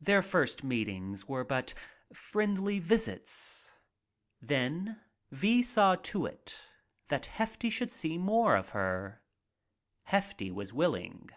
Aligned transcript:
Their 0.00 0.22
first 0.22 0.64
meetings 0.64 1.28
were 1.28 1.44
but 1.44 1.74
friendly 2.14 2.78
visits. 2.78 3.74
Then 4.40 4.98
V 5.32 5.62
saw 5.62 5.96
to 5.96 6.24
it 6.24 6.58
that 7.08 7.26
Hefty 7.26 7.68
should 7.68 7.92
see 7.92 8.16
more 8.16 8.56
of 8.56 8.70
her. 8.70 9.22
Hefty 10.04 10.50
was 10.50 10.72
willing. 10.72 11.28